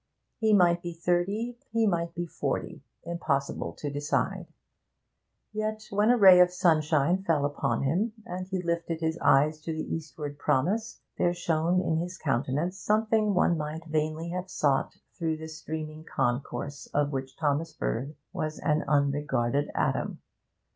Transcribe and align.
He 0.39 0.51
might 0.51 0.81
be 0.81 0.93
thirty, 0.93 1.59
he 1.69 1.85
might 1.85 2.15
be 2.15 2.25
forty 2.25 2.81
impossible 3.03 3.71
to 3.73 3.91
decide. 3.91 4.47
Yet 5.53 5.85
when 5.91 6.09
a 6.09 6.17
ray 6.17 6.39
of 6.39 6.49
sunshine 6.51 7.21
fell 7.23 7.45
upon 7.45 7.83
him, 7.83 8.13
and 8.25 8.47
he 8.47 8.63
lifted 8.63 8.99
his 8.99 9.19
eyes 9.19 9.61
to 9.61 9.71
the 9.71 9.93
eastward 9.95 10.39
promise, 10.39 11.01
there 11.19 11.35
shone 11.35 11.79
in 11.81 11.97
his 11.97 12.17
countenance 12.17 12.79
something 12.79 13.35
one 13.35 13.57
might 13.59 13.85
vainly 13.85 14.29
have 14.29 14.49
sought 14.49 14.95
through 15.13 15.37
the 15.37 15.47
streaming 15.47 16.03
concourse 16.03 16.87
of 16.95 17.11
which 17.11 17.37
Thomas 17.37 17.71
Bird 17.71 18.15
was 18.33 18.57
an 18.57 18.81
unregarded 18.87 19.69
atom. 19.75 20.19